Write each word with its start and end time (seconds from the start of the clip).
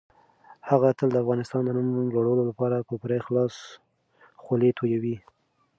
هغه 0.69 0.89
تل 0.97 1.09
د 1.11 1.15
افغانستان 1.23 1.61
د 1.63 1.69
نوم 1.77 1.97
لوړولو 2.15 2.43
لپاره 2.49 2.85
په 2.87 2.93
پوره 3.01 3.15
اخلاص 3.21 3.55
خولې 4.43 4.69
تويوي. 4.79 5.15